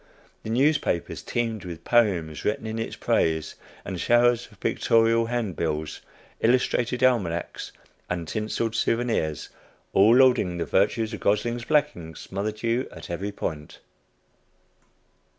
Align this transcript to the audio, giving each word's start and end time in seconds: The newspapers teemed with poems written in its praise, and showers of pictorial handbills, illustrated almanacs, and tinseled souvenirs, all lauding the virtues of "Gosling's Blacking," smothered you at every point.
The 0.41 0.49
newspapers 0.49 1.21
teemed 1.21 1.63
with 1.63 1.83
poems 1.83 2.43
written 2.43 2.65
in 2.65 2.79
its 2.79 2.95
praise, 2.95 3.53
and 3.85 4.01
showers 4.01 4.47
of 4.51 4.59
pictorial 4.59 5.27
handbills, 5.27 6.01
illustrated 6.39 7.03
almanacs, 7.03 7.71
and 8.09 8.27
tinseled 8.27 8.73
souvenirs, 8.73 9.49
all 9.93 10.15
lauding 10.15 10.57
the 10.57 10.65
virtues 10.65 11.13
of 11.13 11.19
"Gosling's 11.19 11.65
Blacking," 11.65 12.15
smothered 12.15 12.63
you 12.63 12.87
at 12.91 13.11
every 13.11 13.31
point. 13.31 13.77